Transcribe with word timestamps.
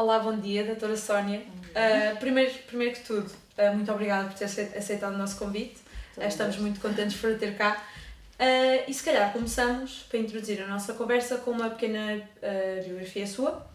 Olá, 0.00 0.20
bom 0.20 0.38
dia, 0.38 0.62
doutora 0.62 0.96
Sónia. 0.96 1.40
Uh, 1.40 2.16
primeiro, 2.20 2.54
primeiro 2.68 2.94
que 2.94 3.00
tudo, 3.00 3.28
uh, 3.58 3.74
muito 3.74 3.90
obrigada 3.90 4.28
por 4.28 4.38
ter 4.38 4.44
aceitado 4.44 5.12
o 5.12 5.18
nosso 5.18 5.36
convite. 5.36 5.80
Uh, 6.16 6.22
estamos 6.22 6.56
muito 6.56 6.78
contentes 6.78 7.16
por 7.16 7.36
ter 7.36 7.56
cá. 7.56 7.82
e 8.86 8.94
se 8.94 9.02
calhar 9.02 9.32
começamos 9.32 10.06
para 10.08 10.20
introduzir 10.20 10.62
a 10.62 10.68
nossa 10.68 10.94
conversa 10.94 11.38
com 11.38 11.50
uma 11.50 11.70
pequena 11.70 12.22
biografia 12.86 13.26
sua. 13.26 13.66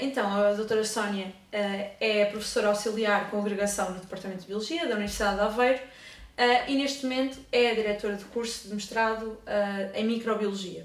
então, 0.00 0.26
a 0.28 0.54
doutora 0.54 0.84
Sónia 0.84 1.32
é 2.00 2.24
professora 2.24 2.66
auxiliar 2.70 3.30
com 3.30 3.38
agregação 3.38 3.92
no 3.92 4.00
Departamento 4.00 4.40
de 4.40 4.48
Biologia 4.48 4.88
da 4.88 4.94
Universidade 4.94 5.36
de 5.36 5.42
Aveiro 5.42 5.82
e 6.66 6.74
neste 6.74 7.04
momento 7.04 7.38
é 7.52 7.70
a 7.70 7.74
diretora 7.74 8.16
de 8.16 8.24
curso 8.24 8.66
de 8.66 8.74
mestrado 8.74 9.38
em 9.94 10.04
Microbiologia. 10.04 10.84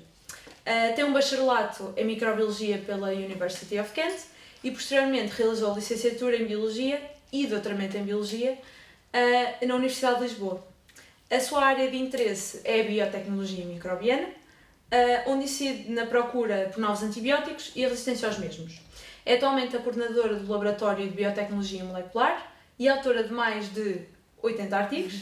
Uh, 0.68 0.94
tem 0.94 1.06
um 1.06 1.14
bacharelato 1.14 1.94
em 1.96 2.04
Microbiologia 2.04 2.78
pela 2.80 3.08
University 3.12 3.80
of 3.80 3.94
Kent 3.94 4.18
e 4.62 4.70
posteriormente 4.70 5.32
realizou 5.32 5.74
licenciatura 5.74 6.36
em 6.36 6.46
Biologia 6.46 7.02
e 7.32 7.48
doutoramento 7.48 7.96
em 7.96 8.04
Biologia 8.04 8.52
uh, 8.52 9.66
na 9.66 9.76
Universidade 9.76 10.18
de 10.18 10.24
Lisboa. 10.24 10.68
A 11.32 11.40
sua 11.40 11.64
área 11.64 11.90
de 11.90 11.96
interesse 11.96 12.60
é 12.66 12.82
a 12.82 12.84
biotecnologia 12.84 13.64
microbiana, 13.64 14.28
uh, 14.28 15.32
onde 15.32 15.46
incide 15.46 15.90
na 15.90 16.06
procura 16.06 16.70
por 16.74 16.82
novos 16.82 17.02
antibióticos 17.02 17.72
e 17.74 17.86
a 17.86 17.88
resistência 17.88 18.28
aos 18.28 18.38
mesmos. 18.38 18.82
É 19.26 19.36
atualmente 19.36 19.74
a 19.74 19.80
coordenadora 19.80 20.36
do 20.36 20.52
Laboratório 20.52 21.08
de 21.08 21.16
Biotecnologia 21.16 21.82
Molecular 21.86 22.46
e 22.78 22.90
autora 22.90 23.24
de 23.24 23.32
mais 23.32 23.74
de 23.74 24.02
80 24.44 24.78
artigos, 24.78 25.14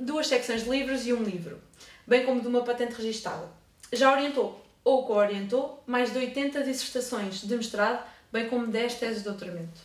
duas 0.00 0.26
secções 0.26 0.64
de 0.64 0.70
livros 0.70 1.06
e 1.06 1.12
um 1.12 1.22
livro, 1.22 1.60
bem 2.06 2.24
como 2.24 2.40
de 2.40 2.48
uma 2.48 2.62
patente 2.62 2.94
registada 2.94 3.65
já 3.92 4.12
orientou 4.12 4.64
ou 4.84 5.04
co-orientou 5.04 5.82
mais 5.86 6.12
de 6.12 6.18
80 6.18 6.62
dissertações 6.62 7.40
de 7.40 7.56
mestrado, 7.56 8.06
bem 8.32 8.48
como 8.48 8.68
10 8.68 8.94
teses 8.94 9.18
de 9.18 9.24
doutoramento. 9.24 9.80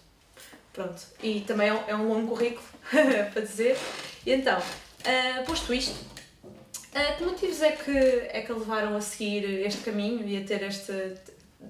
Pronto, 0.72 1.02
e 1.22 1.42
também 1.42 1.70
é 1.70 1.74
um, 1.74 1.88
é 1.88 1.94
longo 1.96 2.28
currículo 2.30 2.66
para 3.34 3.42
dizer. 3.42 3.78
E 4.26 4.32
então, 4.32 4.60
uh, 4.60 5.46
posto 5.46 5.74
isto, 5.74 5.96
uh, 6.44 7.18
que 7.18 7.24
motivos 7.24 7.62
é 7.62 7.72
que, 7.72 7.92
é 7.92 8.42
que 8.42 8.54
levaram 8.54 8.96
a 8.96 9.02
seguir 9.02 9.44
este 9.66 9.82
caminho 9.82 10.28
e 10.28 10.38
a 10.38 10.46
ter 10.46 10.62
este, 10.64 11.16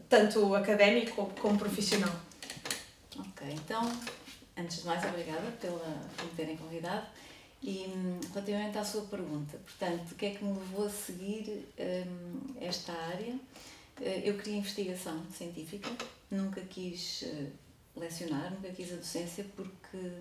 tanto 0.09 0.54
académico 0.54 1.16
como, 1.16 1.30
como 1.40 1.58
profissional? 1.58 2.14
Ok, 3.18 3.48
então, 3.50 3.82
antes 4.58 4.82
de 4.82 4.88
mais, 4.88 5.04
obrigada 5.06 5.52
pela, 5.59 5.80
por 6.18 6.26
me 6.26 6.32
terem 6.36 6.58
convidado. 6.58 7.08
E 7.64 7.86
hum, 7.88 8.20
relativamente 8.34 8.78
à 8.78 8.84
sua 8.84 9.04
pergunta, 9.04 9.58
portanto, 9.58 10.14
o 10.14 10.16
que 10.16 10.26
é 10.26 10.30
que 10.31 10.44
me 10.44 10.58
levou 10.58 10.88
a 10.88 10.90
seguir 10.90 11.68
um, 11.78 12.59
esta 12.59 12.92
área? 12.92 13.36
Eh, 14.02 14.23
eu 14.26 14.38
queria 14.38 14.58
investigação 14.58 15.23
científica, 15.31 15.90
nunca 16.31 16.62
quis 16.62 17.23
eh, 17.23 17.48
lecionar, 17.95 18.52
nunca 18.52 18.70
quis 18.70 18.92
a 18.92 18.95
docência 18.95 19.45
porque 19.56 20.12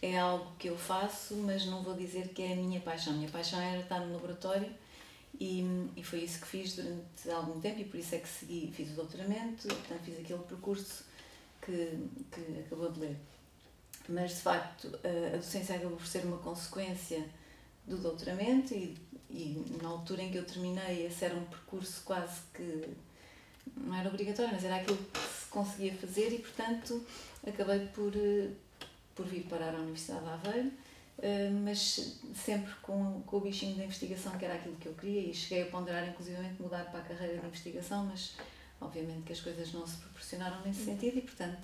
é 0.00 0.18
algo 0.18 0.52
que 0.58 0.68
eu 0.68 0.76
faço, 0.76 1.36
mas 1.36 1.66
não 1.66 1.84
vou 1.84 1.94
dizer 1.94 2.28
que 2.30 2.42
é 2.42 2.52
a 2.52 2.56
minha 2.56 2.80
paixão. 2.80 3.12
A 3.12 3.16
minha 3.16 3.30
paixão 3.30 3.60
era 3.60 3.80
estar 3.80 4.00
no 4.00 4.14
laboratório 4.14 4.68
e, 5.38 5.62
hum, 5.62 5.88
e 5.96 6.02
foi 6.02 6.20
isso 6.20 6.40
que 6.40 6.46
fiz 6.48 6.74
durante 6.74 7.30
algum 7.30 7.60
tempo 7.60 7.80
e 7.80 7.84
por 7.84 8.00
isso 8.00 8.14
é 8.16 8.18
que 8.18 8.28
segui, 8.28 8.72
fiz 8.74 8.90
o 8.90 8.94
doutoramento, 8.94 9.68
portanto 9.68 10.00
fiz 10.04 10.18
aquele 10.18 10.42
percurso 10.42 11.04
que, 11.64 12.08
que 12.32 12.60
acabou 12.66 12.90
de 12.90 13.00
ler 13.00 13.16
mas 14.08 14.32
de 14.32 14.40
facto 14.40 14.88
a 15.04 15.36
docência 15.36 15.76
acabou 15.76 15.96
por 15.96 16.06
ser 16.06 16.24
uma 16.24 16.38
consequência 16.38 17.24
do 17.86 17.96
doutoramento 17.96 18.74
e, 18.74 18.96
e 19.30 19.78
na 19.82 19.88
altura 19.88 20.22
em 20.22 20.30
que 20.30 20.38
eu 20.38 20.44
terminei 20.44 21.06
esse 21.06 21.24
era 21.24 21.34
um 21.34 21.44
percurso 21.44 22.02
quase 22.04 22.40
que 22.54 22.88
não 23.76 23.94
era 23.94 24.08
obrigatório, 24.08 24.52
mas 24.52 24.64
era 24.64 24.76
aquilo 24.76 24.98
que 24.98 25.18
se 25.20 25.46
conseguia 25.46 25.94
fazer 25.94 26.32
e 26.32 26.38
portanto 26.38 27.04
acabei 27.46 27.86
por, 27.86 28.12
por 29.14 29.26
vir 29.26 29.44
parar 29.44 29.74
à 29.74 29.78
Universidade 29.78 30.24
de 30.24 30.30
Aveiro, 30.30 30.72
eh, 31.20 31.50
mas 31.50 32.18
sempre 32.34 32.72
com, 32.82 33.22
com 33.22 33.36
o 33.36 33.40
bichinho 33.40 33.76
da 33.76 33.84
investigação 33.84 34.36
que 34.38 34.44
era 34.44 34.54
aquilo 34.54 34.76
que 34.76 34.86
eu 34.86 34.94
queria 34.94 35.30
e 35.30 35.34
cheguei 35.34 35.62
a 35.64 35.66
ponderar 35.66 36.08
inclusivamente 36.08 36.60
mudar 36.60 36.84
para 36.90 37.00
a 37.00 37.02
carreira 37.02 37.38
de 37.38 37.46
investigação, 37.46 38.06
mas 38.06 38.34
obviamente 38.80 39.22
que 39.22 39.32
as 39.32 39.40
coisas 39.40 39.72
não 39.72 39.86
se 39.86 39.96
proporcionaram 39.96 40.60
nesse 40.62 40.84
sentido 40.84 41.18
e 41.18 41.22
portanto 41.22 41.58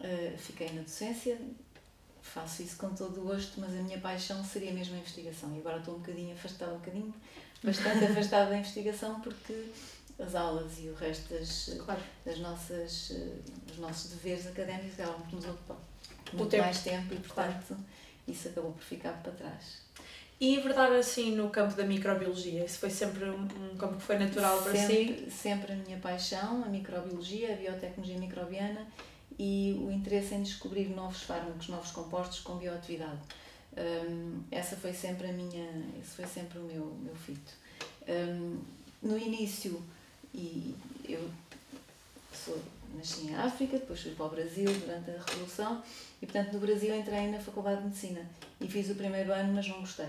Uh, 0.00 0.36
fiquei 0.36 0.70
na 0.72 0.82
docência, 0.82 1.38
faço 2.20 2.62
isso 2.62 2.76
com 2.76 2.90
todo 2.94 3.20
o 3.20 3.24
gosto, 3.24 3.60
mas 3.60 3.70
a 3.70 3.82
minha 3.82 3.98
paixão 3.98 4.44
seria 4.44 4.72
mesmo 4.72 4.94
a 4.94 4.98
investigação. 4.98 5.54
E 5.54 5.58
agora 5.58 5.78
estou 5.78 5.94
um 5.94 5.98
bocadinho 5.98 6.34
afastada, 6.34 6.72
um 6.72 6.78
bocadinho, 6.78 7.14
bastante 7.62 8.04
afastada 8.06 8.50
da 8.50 8.58
investigação, 8.58 9.20
porque 9.20 9.70
as 10.18 10.34
aulas 10.34 10.78
e 10.78 10.88
o 10.88 10.94
resto 10.94 11.34
das, 11.34 11.76
claro. 11.84 12.00
das 12.24 12.38
nossas, 12.38 13.10
eh, 13.10 13.38
dos 13.66 13.78
nossos 13.78 14.10
deveres 14.12 14.46
académicos 14.46 14.98
acabam 15.00 15.20
por 15.22 15.36
nos 15.36 15.44
ocupar 15.44 15.76
muito 16.32 16.50
tempo. 16.50 16.64
mais 16.64 16.82
tempo 16.82 17.14
e, 17.14 17.16
portanto, 17.18 17.66
claro. 17.66 17.84
isso 18.28 18.48
acabou 18.48 18.72
por 18.72 18.82
ficar 18.82 19.12
para 19.22 19.32
trás. 19.32 19.84
E 20.40 20.58
verdade 20.58 20.96
assim 20.96 21.34
no 21.34 21.48
campo 21.48 21.74
da 21.74 21.84
microbiologia? 21.84 22.64
Isso 22.64 22.78
foi 22.78 22.90
sempre 22.90 23.24
um, 23.24 23.76
campo 23.78 23.96
que 23.96 24.02
foi 24.02 24.18
natural 24.18 24.62
sempre, 24.62 24.72
para 24.72 24.86
si? 24.86 25.30
Sempre 25.30 25.72
a 25.72 25.76
minha 25.76 25.98
paixão, 25.98 26.64
a 26.64 26.68
microbiologia, 26.68 27.54
a 27.54 27.56
biotecnologia 27.56 28.18
microbiana 28.18 28.86
e 29.38 29.76
o 29.80 29.90
interesse 29.90 30.34
em 30.34 30.42
descobrir 30.42 30.88
novos 30.88 31.22
fármacos, 31.22 31.68
novos 31.68 31.90
compostos 31.90 32.40
com 32.40 32.56
bioatividade. 32.56 33.20
Um, 33.76 34.42
essa 34.50 34.76
foi 34.76 34.92
sempre 34.92 35.26
a 35.26 35.32
minha, 35.32 35.68
esse 36.00 36.14
foi 36.14 36.26
sempre 36.26 36.58
o 36.58 36.62
meu, 36.62 36.84
meu 37.02 37.14
fito. 37.14 37.52
Um, 38.08 38.60
no 39.02 39.18
início, 39.18 39.82
e 40.32 40.74
eu 41.08 41.28
sou, 42.32 42.60
nasci 42.96 43.26
em 43.26 43.34
África, 43.34 43.78
depois 43.78 44.00
fui 44.00 44.12
para 44.12 44.26
o 44.26 44.30
Brasil 44.30 44.72
durante 44.80 45.10
a 45.10 45.22
Revolução 45.28 45.82
e 46.22 46.26
portanto 46.26 46.52
no 46.52 46.60
Brasil 46.60 46.94
entrei 46.94 47.28
na 47.28 47.38
Faculdade 47.38 47.78
de 47.78 47.84
Medicina 47.88 48.30
e 48.60 48.68
fiz 48.68 48.88
o 48.90 48.94
primeiro 48.94 49.32
ano 49.32 49.52
mas 49.52 49.68
não 49.68 49.80
gostei 49.80 50.08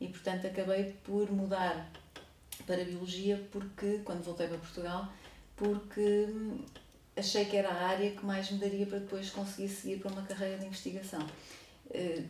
e 0.00 0.08
portanto 0.08 0.46
acabei 0.46 0.94
por 1.04 1.30
mudar 1.30 1.90
para 2.66 2.82
a 2.82 2.84
Biologia 2.84 3.40
porque, 3.52 4.00
quando 4.04 4.24
voltei 4.24 4.48
para 4.48 4.58
Portugal, 4.58 5.08
porque 5.56 6.28
achei 7.16 7.44
que 7.46 7.56
era 7.56 7.70
a 7.70 7.88
área 7.88 8.10
que 8.10 8.24
mais 8.24 8.50
me 8.50 8.58
daria 8.58 8.86
para 8.86 8.98
depois 8.98 9.30
conseguir 9.30 9.68
seguir 9.68 9.98
para 10.00 10.12
uma 10.12 10.22
carreira 10.22 10.58
de 10.58 10.66
investigação. 10.66 11.26
Eh, 11.90 12.22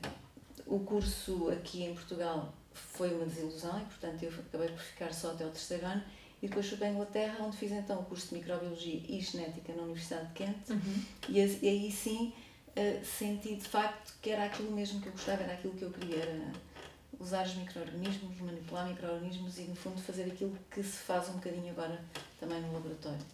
o 0.66 0.80
curso 0.80 1.50
aqui 1.50 1.84
em 1.84 1.94
Portugal 1.94 2.54
foi 2.72 3.12
uma 3.14 3.24
desilusão 3.24 3.80
e, 3.80 3.84
portanto, 3.84 4.22
eu 4.22 4.30
acabei 4.30 4.69
por 4.69 4.78
ficar 4.78 5.12
só 5.12 5.32
até 5.32 5.44
o 5.44 5.50
terceiro 5.50 5.86
ano 5.86 6.02
e 6.42 6.48
depois 6.48 6.69
fui 6.69 6.76
para 6.76 6.88
a 6.88 6.91
Inglaterra, 6.91 7.36
onde 7.41 7.56
fiz 7.56 7.72
então 7.72 8.00
o 8.00 8.04
curso 8.04 8.28
de 8.28 8.34
Microbiologia 8.36 9.00
e 9.08 9.20
Genética 9.20 9.72
na 9.72 9.82
Universidade 9.82 10.28
de 10.28 10.34
Kent 10.34 10.70
uhum. 10.70 11.04
e, 11.28 11.41
aí 11.41 11.91
sim 11.91 12.32
eh, 12.76 13.00
senti 13.03 13.56
de 13.56 13.66
facto 13.66 14.14
que 14.20 14.30
era 14.30 14.44
aquilo 14.44 14.70
mesmo 14.70 15.00
que 15.00 15.08
eu 15.08 15.12
gostava, 15.12 15.42
era 15.42 15.54
aquilo 15.54 15.74
que 15.74 15.82
eu 15.82 15.91
queria, 15.91 16.18
era 16.18 16.53
usar 17.18 17.47
os 17.47 17.54
micro-organismos, 17.54 18.38
manipular 18.38 18.86
micro-organismos 18.86 19.58
e, 19.58 19.62
no 19.62 19.74
fundo, 19.74 20.00
fazer 20.03 20.24
aquilo 20.24 20.56
que 20.70 20.82
se 20.82 20.98
faz 20.98 21.28
um 21.30 21.34
bocadinho 21.34 21.70
agora 21.70 21.98
também 22.38 22.60
no 22.60 22.72
laboratório. 22.72 23.24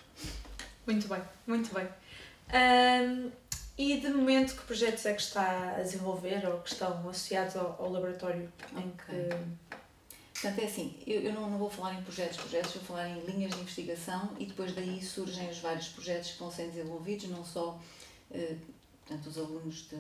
Muito 0.86 1.08
bem, 1.08 1.22
muito 1.46 1.74
bem. 1.74 1.88
Um, 2.52 3.30
e 3.78 4.00
de 4.00 4.08
momento, 4.08 4.54
que 4.54 4.62
projetos 4.62 5.06
é 5.06 5.14
que 5.14 5.22
está 5.22 5.76
a 5.76 5.82
desenvolver 5.82 6.46
ou 6.46 6.60
que 6.60 6.70
estão 6.70 7.08
associados 7.08 7.56
ao, 7.56 7.76
ao 7.80 7.90
laboratório 7.90 8.52
em 8.76 8.90
que. 8.90 9.76
Portanto, 10.34 10.60
é 10.60 10.64
assim, 10.64 10.98
eu, 11.06 11.20
eu 11.20 11.32
não, 11.32 11.48
não 11.48 11.56
vou 11.56 11.70
falar 11.70 11.94
em 11.94 12.02
projetos, 12.02 12.36
projetos, 12.36 12.72
vou 12.72 12.82
falar 12.82 13.08
em 13.08 13.20
linhas 13.26 13.52
de 13.52 13.60
investigação 13.60 14.30
e 14.40 14.46
depois 14.46 14.74
daí 14.74 15.00
surgem 15.00 15.48
os 15.48 15.58
vários 15.58 15.88
projetos 15.88 16.32
que 16.32 16.38
vão 16.40 16.50
sendo 16.50 16.72
desenvolvidos, 16.72 17.28
não 17.28 17.44
só 17.44 17.80
eh, 18.32 18.56
portanto, 19.06 19.26
os 19.26 19.38
alunos 19.38 19.88
de 19.88 19.96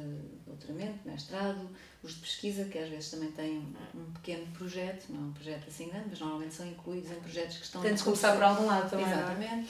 doutoramento, 0.46 0.98
mestrado, 1.04 1.68
os 2.02 2.14
de 2.14 2.20
pesquisa, 2.20 2.64
que 2.64 2.78
às 2.78 2.88
vezes 2.88 3.10
também 3.10 3.30
têm 3.32 3.74
um 3.94 4.12
pequeno 4.14 4.46
projeto, 4.48 5.06
não 5.10 5.20
é 5.20 5.24
um 5.26 5.32
projeto 5.32 5.68
assim 5.68 5.88
grande, 5.88 6.06
mas 6.10 6.20
normalmente 6.20 6.54
são 6.54 6.66
incluídos 6.66 7.10
em 7.10 7.20
projetos 7.20 7.56
que 7.58 7.64
estão... 7.64 7.82
Tem 7.82 7.94
de 7.94 8.02
começar 8.02 8.34
por 8.34 8.42
algum 8.42 8.66
lado 8.66 8.90
também, 8.90 9.06
é? 9.06 9.64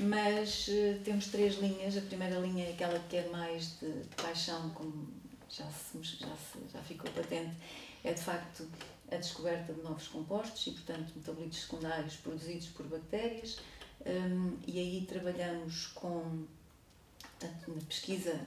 Mas 0.00 0.68
uh, 0.68 1.00
temos 1.04 1.26
três 1.26 1.56
linhas. 1.56 1.96
A 1.96 2.00
primeira 2.02 2.38
linha 2.38 2.66
é 2.66 2.72
aquela 2.72 2.98
que 3.00 3.16
é 3.16 3.28
mais 3.28 3.78
de, 3.80 3.90
de 3.90 4.16
paixão, 4.16 4.70
como 4.70 5.08
já, 5.50 5.64
se, 5.70 6.02
já, 6.02 6.26
se, 6.36 6.72
já 6.72 6.80
ficou 6.82 7.10
patente, 7.10 7.56
é 8.04 8.12
de 8.12 8.20
facto 8.20 8.66
a 9.10 9.16
descoberta 9.16 9.72
de 9.72 9.82
novos 9.82 10.06
compostos 10.08 10.66
e, 10.66 10.70
portanto, 10.72 11.12
metabolitos 11.16 11.62
secundários 11.62 12.16
produzidos 12.16 12.68
por 12.68 12.86
bactérias. 12.86 13.58
Um, 14.06 14.56
e 14.66 14.78
aí 14.78 15.06
trabalhamos 15.08 15.88
com, 15.88 16.46
portanto, 17.18 17.74
na 17.74 17.82
pesquisa 17.82 18.38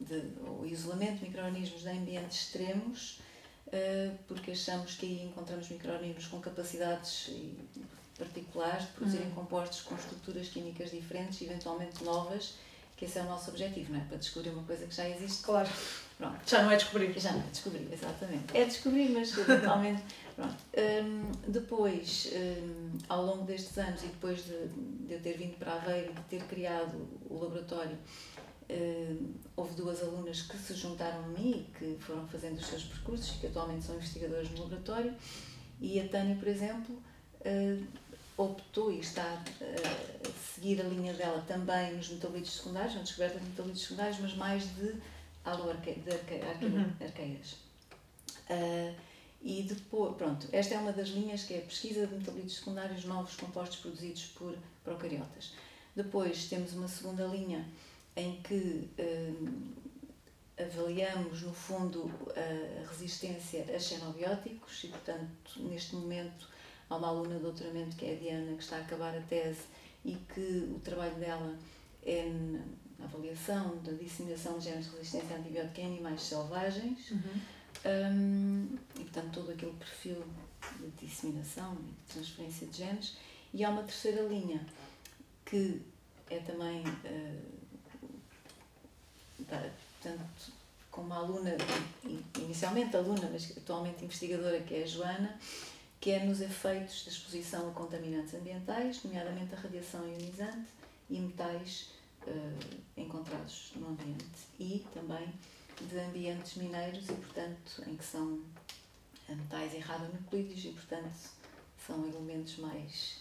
de, 0.00 0.32
o 0.46 0.66
isolamento 0.66 1.18
de 1.18 1.26
micro-organismos 1.26 1.82
de 1.82 1.88
ambientes 1.88 2.40
extremos, 2.40 3.20
uh, 3.68 4.18
porque 4.26 4.52
achamos 4.52 4.96
que 4.96 5.06
aí 5.06 5.24
encontramos 5.26 5.68
micro-organismos 5.68 6.26
com 6.26 6.40
capacidades 6.40 7.30
particulares 8.18 8.86
de 8.86 8.92
produzirem 8.92 9.28
uhum. 9.28 9.34
compostos 9.34 9.82
com 9.82 9.94
estruturas 9.94 10.48
químicas 10.48 10.90
diferentes, 10.90 11.40
eventualmente 11.40 12.02
novas, 12.04 12.54
que 12.96 13.04
esse 13.04 13.18
é 13.18 13.22
o 13.22 13.26
nosso 13.26 13.50
objetivo, 13.50 13.92
não 13.92 14.00
é? 14.00 14.04
Para 14.04 14.18
descobrir 14.18 14.50
uma 14.50 14.64
coisa 14.64 14.84
que 14.84 14.94
já 14.94 15.08
existe. 15.08 15.42
Claro. 15.44 15.68
Pronto. 16.18 16.36
Já 16.44 16.64
não 16.64 16.72
é 16.72 16.76
descobrir. 16.76 17.18
Já 17.18 17.32
não 17.32 17.40
é 17.40 17.50
descobrir, 17.50 17.88
exatamente. 17.92 18.56
É 18.56 18.64
descobrir, 18.64 19.08
mas 19.10 19.30
eventualmente. 19.38 20.02
Pronto. 20.34 20.56
Um, 20.76 21.50
depois, 21.50 22.32
um, 22.34 22.98
ao 23.08 23.24
longo 23.24 23.44
destes 23.44 23.78
anos 23.78 24.02
e 24.02 24.06
depois 24.06 24.44
de, 24.44 24.68
de 25.06 25.14
eu 25.14 25.20
ter 25.20 25.38
vindo 25.38 25.56
para 25.58 25.74
Aveiro 25.74 26.10
e 26.10 26.14
de 26.14 26.22
ter 26.22 26.42
criado 26.44 27.08
o 27.30 27.38
laboratório, 27.38 27.96
um, 28.68 29.34
houve 29.56 29.74
duas 29.76 30.02
alunas 30.02 30.42
que 30.42 30.56
se 30.58 30.74
juntaram 30.74 31.24
a 31.24 31.28
mim 31.28 31.68
e 31.68 31.78
que 31.78 31.96
foram 32.02 32.26
fazendo 32.26 32.58
os 32.58 32.66
seus 32.66 32.82
percursos 32.82 33.36
e 33.36 33.38
que 33.38 33.46
atualmente 33.46 33.84
são 33.84 33.94
investigadoras 33.94 34.50
no 34.50 34.62
laboratório. 34.62 35.14
E 35.80 36.00
a 36.00 36.08
Tânia, 36.08 36.34
por 36.34 36.48
exemplo, 36.48 36.96
uh, 36.96 37.86
optou 38.38 38.90
e 38.92 39.00
está 39.00 39.24
a 39.24 40.54
seguir 40.54 40.80
a 40.80 40.84
linha 40.84 41.12
dela 41.12 41.44
também 41.46 41.94
nos 41.94 42.08
metabolitos 42.08 42.56
secundários, 42.56 42.94
na 42.94 43.02
descoberta 43.02 43.38
de 43.38 43.44
metabolitos 43.44 43.82
secundários, 43.82 44.18
mas 44.20 44.34
mais 44.34 44.62
de 44.76 44.94
aloarqueiras. 45.44 46.06
Uhum. 46.62 46.92
Uh, 48.50 48.94
e 49.42 49.62
depois, 49.62 50.16
pronto, 50.16 50.48
esta 50.52 50.74
é 50.74 50.78
uma 50.78 50.92
das 50.92 51.08
linhas 51.08 51.44
que 51.44 51.54
é 51.54 51.58
a 51.58 51.62
pesquisa 51.62 52.06
de 52.06 52.14
metabolitos 52.14 52.56
secundários 52.56 53.04
novos 53.04 53.34
compostos 53.36 53.78
produzidos 53.78 54.26
por 54.26 54.56
procariotas. 54.84 55.52
Depois 55.94 56.46
temos 56.48 56.72
uma 56.74 56.88
segunda 56.88 57.24
linha 57.26 57.68
em 58.14 58.40
que 58.42 58.88
uh, 58.98 59.72
avaliamos, 60.60 61.42
no 61.42 61.52
fundo, 61.52 62.10
a 62.36 62.88
resistência 62.88 63.64
a 63.74 63.78
xenobióticos 63.78 64.84
e, 64.84 64.88
portanto, 64.88 65.56
neste 65.56 65.96
momento 65.96 66.48
há 66.88 66.96
uma 66.96 67.08
aluna 67.08 67.36
de 67.36 67.42
doutoramento 67.42 67.96
que 67.96 68.06
é 68.06 68.12
a 68.14 68.16
Diana, 68.16 68.56
que 68.56 68.62
está 68.62 68.76
a 68.76 68.80
acabar 68.80 69.16
a 69.16 69.20
tese 69.22 69.62
e 70.04 70.16
que 70.34 70.72
o 70.74 70.80
trabalho 70.80 71.14
dela 71.16 71.56
é 72.04 72.30
na 72.98 73.04
avaliação 73.04 73.76
da 73.78 73.92
disseminação 73.92 74.58
de 74.58 74.64
genes 74.66 74.90
de 74.90 74.96
resistência 74.96 75.36
a 75.36 75.38
antibiótica 75.38 75.80
em 75.80 75.86
animais 75.86 76.22
selvagens 76.22 77.10
uhum. 77.10 77.40
um, 77.86 78.78
e, 78.96 79.04
portanto, 79.04 79.30
todo 79.32 79.52
aquele 79.52 79.72
perfil 79.72 80.24
de 80.80 81.06
disseminação 81.06 81.76
e 81.80 81.92
de 81.92 82.14
transferência 82.14 82.66
de 82.66 82.76
genes. 82.76 83.16
E 83.52 83.64
há 83.64 83.70
uma 83.70 83.82
terceira 83.82 84.22
linha 84.22 84.60
que 85.44 85.80
é 86.30 86.38
também, 86.40 86.82
uh, 86.82 87.42
portanto, 89.38 90.52
com 90.90 91.02
uma 91.02 91.16
aluna, 91.16 91.56
inicialmente 92.38 92.96
aluna, 92.96 93.30
mas 93.32 93.56
atualmente 93.56 94.04
investigadora, 94.04 94.60
que 94.60 94.74
é 94.74 94.82
a 94.82 94.86
Joana, 94.86 95.38
que 96.00 96.10
é 96.10 96.24
nos 96.24 96.40
efeitos 96.40 97.04
da 97.04 97.10
exposição 97.10 97.68
a 97.68 97.72
contaminantes 97.72 98.34
ambientais, 98.34 99.02
nomeadamente 99.02 99.54
a 99.54 99.58
radiação 99.58 100.06
ionizante 100.06 100.68
e 101.10 101.18
metais 101.18 101.90
uh, 102.26 102.80
encontrados 102.96 103.72
no 103.76 103.88
ambiente 103.88 104.24
e 104.60 104.86
também 104.94 105.32
de 105.80 105.98
ambientes 105.98 106.56
mineiros 106.56 107.08
e, 107.08 107.14
portanto, 107.14 107.82
em 107.86 107.96
que 107.96 108.04
são 108.04 108.40
metais 109.28 109.74
e 109.74 109.78
radionuclídeos 109.78 110.64
e, 110.64 110.68
portanto, 110.68 111.30
são 111.86 112.06
elementos 112.06 112.56
mais, 112.58 113.20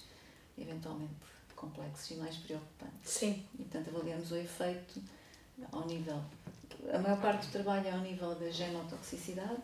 eventualmente, 0.57 1.13
complexos 1.55 2.11
e 2.11 2.15
mais 2.15 2.35
preocupantes. 2.37 3.11
Sim. 3.11 3.45
E, 3.55 3.63
portanto, 3.63 3.89
avaliamos 3.89 4.31
o 4.31 4.35
efeito 4.35 5.01
ao 5.71 5.85
nível... 5.85 6.21
A 6.93 6.99
maior 6.99 7.19
parte 7.19 7.47
do 7.47 7.51
trabalho 7.51 7.87
é 7.87 7.91
ao 7.91 7.99
nível 7.99 8.35
da 8.35 8.49
genotoxicidade, 8.49 9.61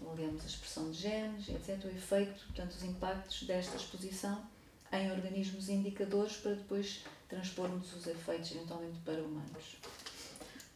avaliamos 0.00 0.42
a 0.42 0.46
expressão 0.46 0.90
de 0.90 0.98
genes, 0.98 1.48
etc., 1.48 1.84
o 1.84 1.88
efeito, 1.88 2.44
portanto, 2.46 2.72
os 2.72 2.82
impactos 2.82 3.42
desta 3.44 3.76
exposição 3.76 4.42
em 4.92 5.10
organismos 5.10 5.68
indicadores 5.68 6.36
para 6.36 6.52
depois 6.52 7.04
transpormos 7.28 7.94
os 7.94 8.06
efeitos 8.06 8.52
eventualmente 8.52 8.98
para 9.04 9.20
humanos. 9.20 9.76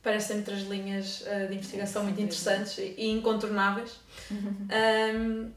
Parecem-me 0.03 0.43
três 0.43 0.63
linhas 0.63 1.21
uh, 1.21 1.49
de 1.49 1.55
investigação 1.55 2.05
muito 2.05 2.21
interessantes 2.21 2.79
e 2.79 3.09
incontornáveis. 3.09 4.01
um, 4.33 5.53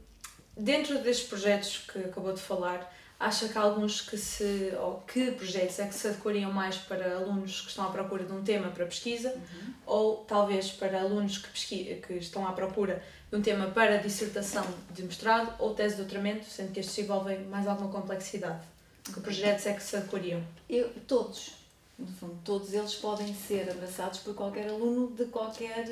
dentro 0.56 1.02
destes 1.02 1.26
projetos 1.26 1.78
que 1.90 1.98
acabou 1.98 2.32
de 2.32 2.40
falar, 2.40 2.92
acha 3.18 3.48
que 3.48 3.56
há 3.56 3.62
alguns 3.62 4.02
que 4.02 4.18
se, 4.18 4.72
ou 4.78 5.00
que 5.00 5.30
projetos 5.32 5.78
é 5.78 5.86
que 5.86 5.94
se 5.94 6.08
adequariam 6.08 6.52
mais 6.52 6.76
para 6.76 7.16
alunos 7.16 7.62
que 7.62 7.70
estão 7.70 7.86
à 7.86 7.90
procura 7.90 8.24
de 8.24 8.32
um 8.32 8.42
tema 8.42 8.68
para 8.68 8.84
pesquisa, 8.84 9.30
uhum. 9.30 9.74
ou 9.86 10.16
talvez 10.24 10.70
para 10.70 11.00
alunos 11.00 11.38
que, 11.38 11.48
pesqui, 11.48 12.02
que 12.06 12.14
estão 12.14 12.46
à 12.46 12.52
procura 12.52 13.02
um 13.34 13.42
tema 13.42 13.66
para 13.66 13.96
dissertação 13.96 14.64
de 14.92 15.02
mestrado 15.02 15.52
ou 15.58 15.74
tese 15.74 15.96
de 15.96 16.02
doutoramento, 16.02 16.44
sendo 16.44 16.72
que 16.72 16.78
estes 16.78 16.96
envolvem 16.98 17.44
mais 17.46 17.66
alguma 17.66 17.90
complexidade? 17.90 18.64
Que 19.02 19.20
projetos 19.20 19.66
é 19.66 19.74
que 19.74 19.82
se 19.82 19.96
adequariam? 19.96 20.42
Eu, 20.68 20.88
todos. 21.06 21.56
No 21.98 22.06
fundo, 22.06 22.38
todos 22.44 22.72
eles 22.72 22.94
podem 22.94 23.34
ser 23.34 23.68
abraçados 23.70 24.20
por 24.20 24.34
qualquer 24.34 24.68
aluno 24.68 25.08
de 25.14 25.24
qualquer, 25.26 25.84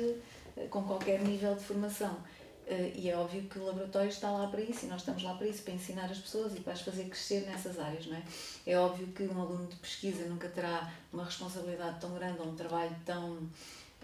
com 0.69 0.83
qualquer 0.83 1.21
nível 1.21 1.53
de 1.55 1.63
formação. 1.63 2.17
Eh, 2.65 2.93
e 2.95 3.09
é 3.09 3.17
óbvio 3.17 3.43
que 3.43 3.59
o 3.59 3.65
laboratório 3.65 4.09
está 4.09 4.31
lá 4.31 4.47
para 4.47 4.61
isso 4.61 4.85
e 4.85 4.89
nós 4.89 5.01
estamos 5.01 5.21
lá 5.21 5.33
para 5.33 5.47
isso, 5.47 5.63
para 5.63 5.73
ensinar 5.73 6.05
as 6.05 6.17
pessoas 6.17 6.55
e 6.55 6.61
para 6.61 6.73
as 6.73 6.81
fazer 6.81 7.05
crescer 7.05 7.45
nessas 7.45 7.77
áreas, 7.77 8.05
não 8.07 8.15
é? 8.15 8.23
É 8.65 8.77
óbvio 8.77 9.07
que 9.07 9.23
um 9.23 9.41
aluno 9.41 9.67
de 9.67 9.75
pesquisa 9.75 10.25
nunca 10.27 10.47
terá 10.47 10.91
uma 11.11 11.25
responsabilidade 11.25 11.99
tão 11.99 12.13
grande 12.13 12.39
ou 12.39 12.47
um 12.47 12.55
trabalho 12.55 12.95
tão 13.05 13.37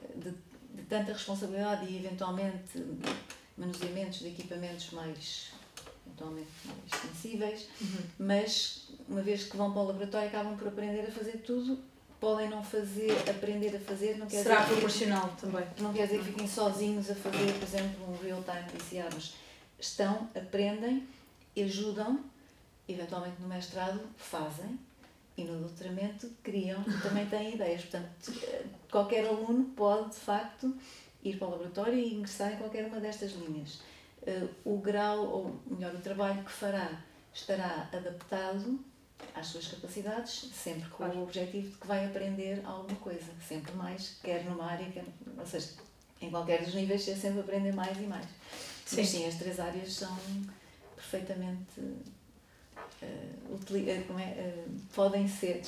eh, 0.04 0.12
de, 0.18 0.34
de 0.80 0.86
tanta 0.86 1.14
responsabilidade 1.14 1.86
e 1.86 1.98
eventualmente 1.98 2.84
manuseamentos 3.58 4.20
de 4.20 4.28
equipamentos 4.30 4.92
mais 4.92 5.52
eventualmente 6.08 6.50
mais 6.66 7.02
sensíveis, 7.02 7.68
uhum. 7.82 8.04
mas 8.20 8.88
uma 9.08 9.22
vez 9.22 9.44
que 9.44 9.56
vão 9.56 9.72
para 9.72 9.82
o 9.82 9.86
laboratório 9.86 10.28
acabam 10.28 10.58
por 10.58 10.68
aprender 10.68 11.02
a 11.02 11.12
fazer 11.12 11.38
tudo 11.46 11.78
podem 12.20 12.50
não 12.50 12.64
fazer, 12.64 13.12
aprender 13.30 13.76
a 13.76 13.80
fazer, 13.80 14.18
não 14.18 14.28
quer 14.28 14.44
Será 14.44 14.62
dizer 14.64 14.74
proporcional 14.74 15.30
que, 15.30 15.42
também. 15.42 15.66
Não 15.80 15.94
quer 15.94 16.06
dizer 16.06 16.20
que 16.20 16.26
fiquem 16.26 16.48
sozinhos 16.48 17.10
a 17.10 17.16
fazer, 17.16 17.54
por 17.54 17.64
exemplo, 17.64 18.12
um 18.12 18.18
real-time 18.22 18.70
PCR, 18.74 19.08
mas 19.14 19.34
estão, 19.80 20.30
aprendem, 20.36 21.08
ajudam, 21.58 22.20
eventualmente 22.88 23.42
no 23.42 23.48
mestrado 23.48 24.02
fazem 24.18 24.78
e 25.40 25.46
no 25.46 25.60
doutoramento 25.60 26.30
criam 26.44 26.84
também 27.02 27.26
têm 27.28 27.56
ideias. 27.56 27.82
Portanto, 27.82 28.34
qualquer 28.92 29.26
aluno 29.26 29.66
pode, 29.76 30.10
de 30.10 30.20
facto, 30.20 30.76
ir 31.24 31.38
para 31.38 31.48
o 31.48 31.52
laboratório 31.52 31.98
e 31.98 32.16
ingressar 32.16 32.54
em 32.54 32.58
qualquer 32.58 32.86
uma 32.86 33.00
destas 33.00 33.32
linhas. 33.32 33.80
Eh, 34.26 34.48
o 34.66 34.78
grau, 34.78 35.26
ou 35.26 35.60
melhor, 35.66 35.96
o 35.96 36.00
trabalho 36.00 36.44
que 36.44 36.52
fará 36.52 37.02
estará 37.34 37.90
adaptado 37.94 38.80
às 39.34 39.48
suas 39.48 39.68
capacidades, 39.68 40.50
sempre 40.54 40.90
com 40.90 40.98
claro. 40.98 41.20
o 41.20 41.24
objetivo 41.24 41.70
de 41.70 41.78
que 41.78 41.88
vai 41.88 42.06
aprender 42.06 42.62
alguma 42.66 43.00
coisa, 43.00 43.32
sempre 43.48 43.72
mais, 43.74 44.18
quer 44.22 44.44
numa 44.46 44.66
área, 44.66 44.90
quer, 44.92 45.06
ou 45.38 45.46
seja, 45.46 45.70
em 46.22 46.30
qualquer 46.30 46.64
dos 46.64 46.74
níveis, 46.74 47.08
é 47.08 47.16
sempre 47.16 47.42
aprender 47.42 47.74
mais 47.74 47.98
e 47.98 48.02
mais. 48.02 48.26
Sim. 48.86 48.98
Mas 48.98 49.10
sim, 49.10 49.28
as 49.28 49.36
três 49.36 49.60
áreas 49.60 49.94
são 49.94 50.18
perfeitamente. 50.96 51.80
Uh, 53.02 53.54
uh, 53.54 54.04
como 54.08 54.20
é, 54.20 54.26
uh, 54.26 54.80
podem 54.94 55.28
ser, 55.28 55.62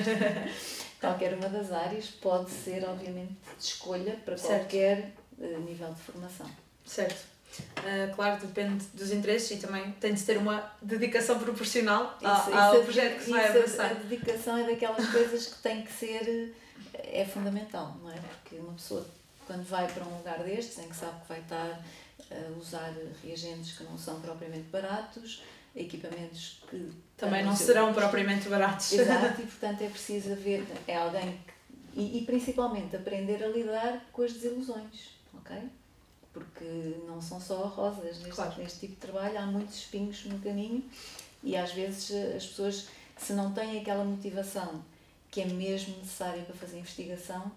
qualquer 1.00 1.34
uma 1.34 1.48
das 1.48 1.70
áreas 1.70 2.06
pode 2.06 2.50
ser, 2.50 2.84
obviamente, 2.84 3.36
de 3.58 3.64
escolha 3.64 4.16
para 4.24 4.36
certo. 4.36 4.62
qualquer 4.62 5.12
nível 5.38 5.92
de 5.92 6.00
formação. 6.00 6.50
Certo. 6.84 7.30
Uh, 7.78 8.14
claro, 8.14 8.40
depende 8.40 8.84
dos 8.94 9.10
interesses 9.10 9.50
e 9.50 9.56
também 9.56 9.90
tem 9.92 10.14
de 10.14 10.22
ter 10.22 10.36
uma 10.36 10.72
dedicação 10.80 11.38
proporcional 11.38 12.16
isso, 12.20 12.26
ao, 12.26 12.54
ao 12.54 12.74
isso, 12.74 12.84
projeto 12.84 13.18
que 13.18 13.24
se 13.24 13.30
vai 13.30 13.48
avançar. 13.48 13.90
A 13.90 13.94
dedicação 13.94 14.56
é 14.58 14.64
daquelas 14.64 15.06
coisas 15.08 15.46
que 15.46 15.58
tem 15.60 15.82
que 15.82 15.92
ser, 15.92 16.54
é 16.94 17.24
fundamental, 17.24 17.96
não 18.02 18.10
é? 18.10 18.14
Porque 18.16 18.56
uma 18.56 18.72
pessoa, 18.74 19.04
quando 19.46 19.64
vai 19.64 19.90
para 19.90 20.04
um 20.04 20.16
lugar 20.18 20.38
destes, 20.44 20.78
em 20.78 20.88
que 20.88 20.96
sabe 20.96 21.20
que 21.22 21.28
vai 21.28 21.40
estar 21.40 21.82
a 22.30 22.58
usar 22.58 22.94
reagentes 23.22 23.76
que 23.76 23.82
não 23.84 23.98
são 23.98 24.20
propriamente 24.20 24.68
baratos, 24.68 25.42
equipamentos 25.74 26.62
que. 26.68 26.90
Também 27.16 27.44
não 27.44 27.54
serão 27.54 27.86
custo. 27.88 28.00
propriamente 28.00 28.48
baratos. 28.48 28.92
Exato, 28.92 29.42
e 29.42 29.46
portanto 29.46 29.82
é 29.82 29.88
preciso 29.88 30.32
haver, 30.32 30.64
é 30.86 30.96
alguém 30.96 31.38
que. 31.46 32.00
E, 32.00 32.18
e 32.18 32.24
principalmente 32.24 32.94
aprender 32.94 33.42
a 33.42 33.48
lidar 33.48 34.06
com 34.12 34.22
as 34.22 34.32
desilusões, 34.32 35.10
ok? 35.34 35.56
porque 36.32 36.96
não 37.06 37.20
são 37.20 37.40
só 37.40 37.66
rosas 37.66 38.18
neste, 38.18 38.30
claro. 38.30 38.54
neste 38.58 38.80
tipo 38.80 38.94
de 38.94 39.00
trabalho, 39.00 39.38
há 39.38 39.46
muitos 39.46 39.76
espinhos 39.76 40.24
no 40.26 40.38
caminho 40.38 40.84
e 41.42 41.56
às 41.56 41.72
vezes 41.72 42.10
as 42.36 42.46
pessoas, 42.46 42.88
se 43.16 43.32
não 43.32 43.52
têm 43.52 43.80
aquela 43.80 44.04
motivação 44.04 44.82
que 45.30 45.40
é 45.40 45.46
mesmo 45.46 45.96
necessária 45.98 46.42
para 46.42 46.54
fazer 46.54 46.78
investigação, 46.78 47.50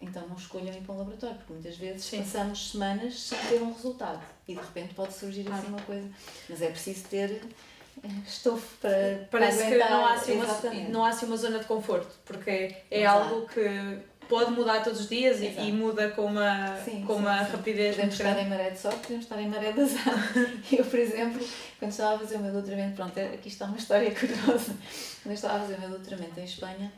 então 0.00 0.26
não 0.28 0.36
escolham 0.36 0.74
ir 0.74 0.82
para 0.82 0.94
um 0.94 0.98
laboratório, 0.98 1.36
porque 1.36 1.52
muitas 1.52 1.76
vezes 1.76 2.04
Sim. 2.04 2.18
passamos 2.18 2.70
semanas 2.70 3.20
sem 3.20 3.38
ter 3.48 3.62
um 3.62 3.72
resultado 3.72 4.22
e 4.46 4.54
de 4.54 4.60
repente 4.60 4.94
pode 4.94 5.14
surgir 5.14 5.46
assim 5.52 5.68
uma 5.68 5.80
coisa. 5.80 6.08
Mas 6.48 6.62
é 6.62 6.68
preciso 6.68 7.04
ter 7.08 7.42
eh, 8.02 8.08
estofo 8.26 8.76
para, 8.80 9.28
Parece 9.30 9.58
para 9.58 9.70
que 9.70 9.78
não 9.78 10.06
há, 10.06 10.12
assim 10.12 10.32
uma, 10.32 10.88
não 10.90 11.04
há 11.04 11.08
assim 11.08 11.26
uma 11.26 11.36
zona 11.36 11.58
de 11.58 11.64
conforto, 11.64 12.14
porque 12.24 12.50
é 12.90 13.02
Exato. 13.02 13.34
algo 13.34 13.48
que 13.48 14.00
pode 14.28 14.50
mudar 14.52 14.82
todos 14.82 15.00
os 15.00 15.08
dias 15.08 15.40
e, 15.40 15.46
e, 15.46 15.72
muda 15.72 16.10
com 16.10 16.26
uma, 16.26 16.76
sim, 16.84 17.04
com 17.06 17.14
sim, 17.14 17.20
uma 17.20 17.44
sim. 17.44 17.52
rapidez. 17.52 17.94
Podemos 17.94 18.14
estar 18.14 18.38
em 18.42 18.48
maré 18.48 18.70
de 18.70 18.78
sorte, 18.78 18.98
podemos 18.98 19.24
estar 19.24 19.40
em 19.40 19.48
maré 19.48 19.72
de 19.72 19.80
azar. 19.80 20.32
eu, 20.72 20.84
por 20.84 20.98
exemplo, 20.98 21.46
quando 21.78 21.90
estava 21.90 22.16
a 22.16 22.18
fazer 22.18 22.36
o 22.36 22.40
meu 22.40 22.52
doutoramento, 22.52 22.96
pronto, 22.96 23.18
aqui 23.18 23.48
está 23.48 23.66
uma 23.66 23.76
história 23.76 24.12
curiosa. 24.14 24.74
Quando 25.22 25.26
eu 25.26 25.32
estava 25.32 25.56
a 25.56 25.60
fazer 25.60 25.74
o 25.76 25.80
meu 25.80 25.90
doutoramento 25.90 26.40
em 26.40 26.44
Espanha, 26.44 26.92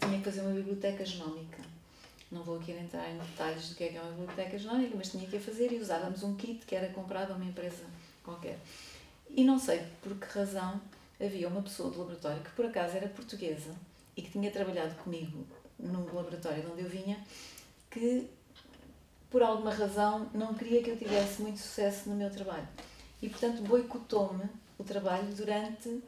tinha 0.00 0.18
que 0.18 0.24
fazer 0.24 0.40
uma 0.40 0.52
biblioteca 0.52 1.04
genómica. 1.04 1.62
Não 2.30 2.42
vou 2.42 2.58
aqui 2.58 2.72
entrar 2.72 3.10
em 3.10 3.18
detalhes 3.18 3.68
do 3.68 3.74
que 3.74 3.84
é 3.84 3.88
que 3.88 3.96
é 3.96 4.00
uma 4.00 4.12
biblioteca 4.12 4.58
genómica, 4.58 4.94
mas 4.96 5.10
tinha 5.10 5.26
que 5.26 5.36
a 5.36 5.40
fazer 5.40 5.72
e 5.72 5.78
usávamos 5.78 6.22
um 6.22 6.36
kit 6.36 6.64
que 6.64 6.74
era 6.74 6.88
comprado 6.92 7.32
a 7.32 7.36
uma 7.36 7.44
empresa 7.44 7.84
qualquer. 8.22 8.58
E 9.28 9.44
não 9.44 9.58
sei 9.58 9.82
por 10.02 10.16
que 10.16 10.26
razão 10.26 10.80
havia 11.20 11.48
uma 11.48 11.62
pessoa 11.62 11.90
do 11.90 11.98
laboratório 11.98 12.42
que 12.42 12.50
por 12.50 12.64
acaso 12.66 12.96
era 12.96 13.08
portuguesa 13.08 13.74
e 14.16 14.22
que 14.22 14.30
tinha 14.30 14.50
trabalhado 14.50 14.94
comigo 14.96 15.46
no 15.78 16.04
laboratório 16.14 16.62
de 16.62 16.70
onde 16.70 16.82
eu 16.82 16.88
vinha, 16.88 17.18
que 17.90 18.28
por 19.30 19.42
alguma 19.42 19.72
razão 19.72 20.28
não 20.34 20.54
queria 20.54 20.82
que 20.82 20.90
eu 20.90 20.96
tivesse 20.96 21.40
muito 21.42 21.58
sucesso 21.58 22.08
no 22.08 22.16
meu 22.16 22.30
trabalho. 22.30 22.66
E 23.22 23.28
portanto 23.28 23.62
boicotou-me 23.62 24.44
o 24.78 24.84
trabalho 24.84 25.32
durante, 25.34 26.02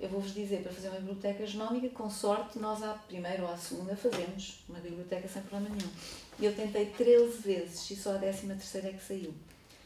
eu 0.00 0.08
vou-vos 0.08 0.32
dizer, 0.32 0.62
para 0.62 0.72
fazer 0.72 0.88
uma 0.88 0.98
biblioteca 0.98 1.46
genómica, 1.46 1.90
com 1.90 2.08
sorte 2.08 2.58
nós 2.58 2.82
à 2.82 2.94
primeira 2.94 3.42
ou 3.42 3.50
à 3.50 3.56
segunda 3.56 3.94
fazemos 3.94 4.64
uma 4.66 4.78
biblioteca 4.78 5.28
sem 5.28 5.42
problema 5.42 5.76
nenhum. 5.76 5.90
E 6.38 6.46
eu 6.46 6.56
tentei 6.56 6.86
13 6.86 7.38
vezes 7.42 7.90
e 7.90 7.96
só 7.96 8.16
a 8.16 8.18
13 8.18 8.46
terceira 8.46 8.88
é 8.88 8.92
que 8.94 9.04
saiu. 9.04 9.34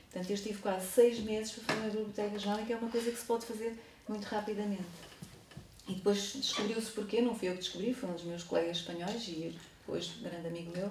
Portanto, 0.05 0.31
eu 0.31 0.35
estive 0.35 0.63
quase 0.63 0.87
6 0.87 1.19
meses 1.21 1.53
para 1.53 1.65
fazer 1.65 1.81
uma 1.81 1.91
biblioteca 1.91 2.39
genómica, 2.39 2.73
é 2.73 2.77
uma 2.77 2.91
coisa 2.91 3.11
que 3.11 3.19
se 3.19 3.25
pode 3.25 3.45
fazer 3.45 3.77
muito 4.09 4.25
rapidamente. 4.25 4.85
E 5.89 5.95
depois 5.95 6.33
descobriu-se 6.35 6.93
porquê, 6.93 7.21
não 7.21 7.35
fui 7.35 7.49
eu 7.49 7.55
que 7.55 7.59
descobri, 7.59 7.93
foi 7.93 8.09
um 8.09 8.15
dos 8.15 8.25
meus 8.25 8.45
colegas 8.45 8.77
espanhóis 8.77 9.27
e 9.27 9.59
depois 9.81 10.17
um 10.19 10.23
grande 10.23 10.47
amigo 10.47 10.71
meu, 10.71 10.91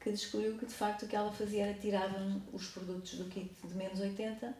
que 0.00 0.10
descobriu 0.10 0.58
que 0.58 0.66
de 0.66 0.74
facto 0.74 1.04
o 1.04 1.08
que 1.08 1.14
ela 1.14 1.32
fazia 1.32 1.66
era 1.66 1.74
tirar 1.74 2.10
os 2.52 2.66
produtos 2.66 3.14
do 3.14 3.24
kit 3.26 3.48
de 3.62 3.74
menos 3.74 4.00
80 4.00 4.52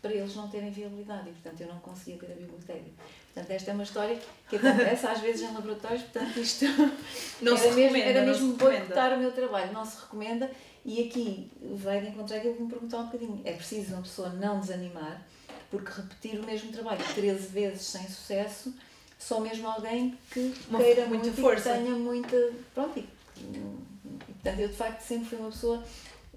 para 0.00 0.12
eles 0.12 0.34
não 0.36 0.48
terem 0.48 0.70
viabilidade 0.70 1.30
e 1.30 1.32
portanto 1.32 1.60
eu 1.62 1.68
não 1.68 1.80
conseguia 1.80 2.18
ter 2.18 2.32
a 2.32 2.34
biblioteca. 2.34 2.90
Portanto, 3.34 3.50
esta 3.50 3.70
é 3.72 3.74
uma 3.74 3.82
história 3.82 4.18
que 4.48 4.56
acontece 4.56 5.06
às 5.06 5.20
vezes 5.20 5.42
em 5.42 5.52
laboratórios, 5.52 6.02
portanto 6.02 6.38
isto 6.38 6.64
não 7.42 7.56
era, 7.56 7.72
mesmo, 7.74 7.96
era 7.96 8.22
mesmo 8.24 8.52
boicotar 8.54 9.12
o 9.12 9.18
meu 9.18 9.32
trabalho, 9.32 9.72
não 9.72 9.84
se 9.84 10.00
recomenda 10.02 10.48
e 10.84 11.08
aqui 11.08 11.50
vai 11.74 12.00
de 12.00 12.08
encontrar 12.08 12.36
aquilo 12.36 12.54
que 12.54 12.62
me 12.62 12.68
perguntou 12.68 13.00
um 13.00 13.06
bocadinho. 13.06 13.40
É 13.44 13.52
preciso 13.52 13.94
uma 13.94 14.02
pessoa 14.02 14.28
não 14.28 14.60
desanimar, 14.60 15.26
porque 15.68 15.90
repetir 15.90 16.38
o 16.38 16.44
mesmo 16.44 16.70
trabalho 16.70 17.04
13 17.14 17.48
vezes 17.48 17.82
sem 17.82 18.06
sucesso 18.06 18.72
só 19.18 19.40
mesmo 19.40 19.66
alguém 19.66 20.18
que 20.30 20.54
Uma, 20.68 20.78
queira 20.78 21.06
muita 21.06 21.24
muito 21.24 21.40
força. 21.40 21.72
que 21.72 21.78
tenha 21.78 21.96
muita. 21.96 22.52
Pronto, 22.74 22.98
e, 22.98 23.08
e, 23.38 24.32
portanto, 24.34 24.60
eu 24.60 24.68
de 24.68 24.74
facto 24.74 25.00
sempre 25.00 25.30
fui 25.30 25.38
uma 25.38 25.50
pessoa 25.50 25.82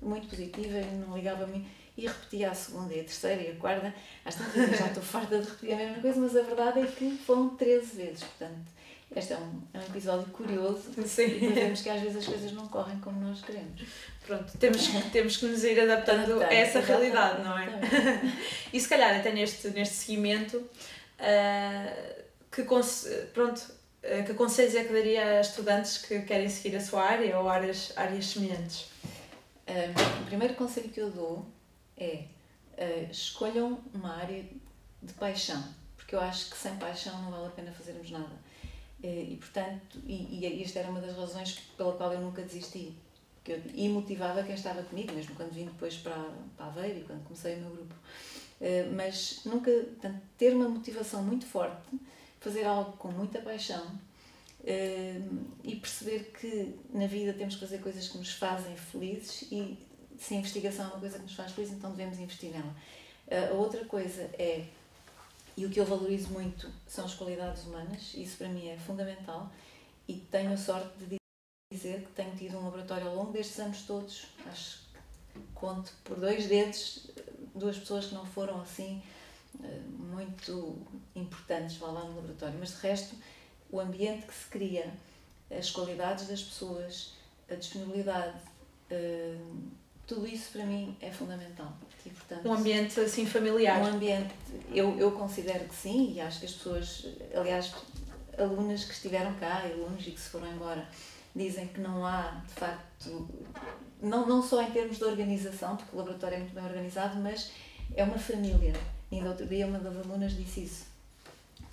muito 0.02 0.28
positiva 0.28 0.78
e 0.78 0.96
não 0.96 1.16
ligava 1.16 1.44
a 1.44 1.48
mim. 1.48 1.68
E 1.98 2.06
repetia 2.06 2.52
a 2.52 2.54
segunda, 2.54 2.94
e 2.94 3.00
a 3.00 3.04
terceira, 3.04 3.42
e 3.42 3.52
a 3.52 3.56
quarta. 3.56 3.94
Às 4.24 4.36
tantas 4.36 4.78
já 4.78 4.86
estou 4.86 5.02
farta 5.02 5.40
de 5.40 5.50
repetir 5.50 5.74
a 5.74 5.78
mesma 5.78 6.02
coisa, 6.02 6.20
mas 6.20 6.36
a 6.38 6.42
verdade 6.44 6.80
é 6.82 6.86
que 6.86 7.18
foram 7.26 7.50
13 7.50 7.96
vezes. 7.98 8.24
Portanto, 8.24 8.68
este 9.16 9.34
é 9.34 9.38
um, 9.38 9.62
é 9.74 9.80
um 9.80 9.84
episódio 9.84 10.26
curioso. 10.32 10.84
Sim. 11.08 11.24
E 11.24 11.48
vemos 11.48 11.82
que 11.82 11.90
às 11.90 12.02
vezes 12.02 12.18
as 12.18 12.26
coisas 12.26 12.52
não 12.52 12.68
correm 12.68 13.00
como 13.00 13.20
nós 13.20 13.42
queremos. 13.42 13.82
Pronto, 14.26 14.58
temos, 14.58 14.88
temos 15.12 15.38
que 15.38 15.46
nos 15.48 15.64
ir 15.64 15.80
adaptando 15.80 16.34
Adaptar, 16.34 16.52
a 16.52 16.54
essa 16.54 16.80
realidade, 16.82 17.44
não 17.44 17.58
é? 17.58 17.68
E 18.72 18.80
se 18.80 18.88
calhar 18.88 19.18
até 19.18 19.32
neste, 19.32 19.70
neste 19.70 19.96
seguimento, 19.96 20.58
uh, 20.58 22.24
que, 22.52 22.64
pronto, 23.34 23.58
uh, 23.60 24.26
que 24.26 24.34
conselhos 24.34 24.76
é 24.76 24.84
que 24.84 24.94
daria 24.94 25.38
a 25.38 25.42
estudantes 25.42 26.00
que 26.00 26.22
querem 26.22 26.50
seguir 26.50 26.76
a 26.76 26.82
sua 26.82 27.04
área 27.04 27.40
ou 27.40 27.50
áreas, 27.50 27.94
áreas 27.96 28.26
semelhantes? 28.26 28.92
Um, 29.68 30.22
o 30.22 30.26
primeiro 30.26 30.54
conselho 30.54 30.90
que 30.90 31.00
eu 31.00 31.10
dou 31.10 31.46
é 31.98 32.26
uh, 32.78 33.12
escolham 33.12 33.80
uma 33.94 34.16
área 34.16 34.46
de 35.02 35.14
paixão, 35.14 35.64
porque 35.96 36.16
eu 36.16 36.20
acho 36.20 36.50
que 36.50 36.58
sem 36.58 36.76
paixão 36.78 37.20
não 37.24 37.32
vale 37.32 37.48
a 37.48 37.50
pena 37.50 37.72
fazermos 37.72 38.10
nada. 38.12 38.36
Uh, 39.04 39.32
e 39.32 39.38
portanto, 39.38 40.00
e, 40.06 40.40
e 40.40 40.64
esta 40.64 40.80
era 40.80 40.90
uma 40.90 41.02
das 41.02 41.16
razões 41.16 41.60
pela 41.76 41.94
qual 41.94 42.14
eu 42.14 42.22
nunca 42.22 42.42
desisti. 42.42 42.94
Que 43.44 43.54
eu, 43.54 43.62
e 43.74 43.90
motivava 43.90 44.44
quem 44.44 44.56
estava 44.56 44.84
comigo, 44.84 45.14
mesmo 45.14 45.36
quando 45.36 45.52
vim 45.52 45.66
depois 45.66 45.96
para, 45.98 46.32
para 46.56 46.68
Aveiro 46.68 47.00
e 47.00 47.04
quando 47.04 47.24
comecei 47.24 47.56
o 47.56 47.62
meu 47.62 47.72
grupo. 47.72 47.96
Uh, 48.60 48.94
mas 48.96 49.42
nunca, 49.46 49.72
portanto, 49.72 50.22
ter 50.38 50.56
uma 50.56 50.70
motivação 50.70 51.24
muito 51.24 51.46
forte, 51.46 52.00
fazer 52.40 52.66
algo 52.66 52.94
com 52.98 53.10
muita 53.10 53.42
paixão 53.42 54.08
e 55.64 55.76
perceber 55.78 56.32
que 56.38 56.76
na 56.94 57.08
vida 57.08 57.32
temos 57.32 57.54
que 57.54 57.62
fazer 57.62 57.78
coisas 57.78 58.10
que 58.10 58.18
nos 58.18 58.34
fazem 58.34 58.76
felizes 58.76 59.44
e 59.50 59.78
se 60.18 60.34
a 60.34 60.38
investigação 60.38 60.86
é 60.86 60.88
uma 60.90 61.00
coisa 61.00 61.18
que 61.18 61.24
nos 61.24 61.34
faz 61.34 61.52
felizes, 61.52 61.78
então 61.78 61.92
devemos 61.92 62.20
investir 62.20 62.52
nela. 62.52 62.76
Uh, 63.28 63.54
a 63.54 63.58
outra 63.58 63.84
coisa 63.86 64.22
é, 64.34 64.66
e 65.56 65.66
o 65.66 65.70
que 65.70 65.80
eu 65.80 65.86
valorizo 65.86 66.30
muito 66.30 66.72
são 66.88 67.06
as 67.06 67.14
qualidades 67.14 67.64
humanas, 67.66 68.14
isso 68.14 68.38
para 68.38 68.50
mim 68.50 68.68
é 68.70 68.78
fundamental 68.78 69.52
e 70.08 70.16
tenho 70.32 70.54
a 70.54 70.58
sorte 70.58 70.98
de 71.06 71.18
dizer 71.72 72.02
que 72.02 72.12
tenho 72.14 72.36
tido 72.36 72.58
um 72.58 72.64
laboratório 72.64 73.08
ao 73.08 73.16
longo 73.16 73.32
destes 73.32 73.60
anos 73.60 73.82
todos, 73.82 74.28
acho 74.46 74.80
que 75.34 75.40
conto 75.54 75.92
por 76.04 76.18
dois 76.18 76.48
dedos 76.48 77.10
duas 77.54 77.78
pessoas 77.78 78.06
que 78.06 78.14
não 78.14 78.26
foram 78.26 78.62
assim 78.62 79.04
muito 79.84 80.78
importantes 81.16 81.80
lá 81.80 81.92
no 81.92 82.16
laboratório, 82.16 82.58
mas 82.60 82.70
de 82.70 82.88
resto 82.88 83.16
o 83.70 83.80
ambiente 83.80 84.26
que 84.26 84.34
se 84.34 84.46
cria, 84.46 84.94
as 85.52 85.70
qualidades 85.72 86.28
das 86.28 86.42
pessoas, 86.42 87.14
a 87.50 87.56
disponibilidade, 87.56 88.40
tudo 90.08 90.26
isso 90.26 90.52
para 90.54 90.66
mim 90.66 90.96
é 91.02 91.12
fundamental. 91.12 91.74
E, 92.06 92.10
portanto, 92.10 92.48
Um 92.48 92.54
ambiente 92.54 93.00
assim 93.00 93.26
familiar. 93.26 93.82
um 93.82 93.88
ambiente, 93.88 94.34
eu, 94.72 94.98
eu 94.98 95.12
considero 95.12 95.66
que 95.66 95.76
sim, 95.76 96.14
e 96.14 96.22
acho 96.22 96.40
que 96.40 96.46
as 96.46 96.54
pessoas, 96.54 97.06
aliás, 97.36 97.74
alunas 98.38 98.86
que 98.86 98.94
estiveram 98.94 99.34
cá, 99.36 99.64
alunos 99.64 100.08
e 100.08 100.12
que 100.12 100.20
se 100.20 100.30
foram 100.30 100.48
embora, 100.52 100.88
dizem 101.36 101.68
que 101.68 101.82
não 101.82 102.06
há, 102.06 102.42
de 102.48 102.54
facto, 102.54 103.28
não, 104.02 104.26
não 104.26 104.42
só 104.42 104.62
em 104.62 104.72
termos 104.72 104.98
de 104.98 105.04
organização, 105.04 105.76
porque 105.76 105.94
o 105.94 106.00
laboratório 106.00 106.36
é 106.36 106.40
muito 106.40 106.56
bem 106.56 106.64
organizado, 106.64 107.20
mas 107.20 107.52
é 107.96 108.04
uma 108.04 108.18
família. 108.18 108.74
Ainda 109.12 109.30
outro 109.30 109.46
dia 109.46 109.68
uma 109.68 109.80
das 109.80 109.96
alunas 109.96 110.36
disse 110.36 110.64
isso. 110.64 110.86